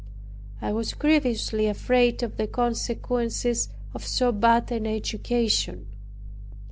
[0.63, 5.85] I was grievously afraid of the consequences of so bad an education.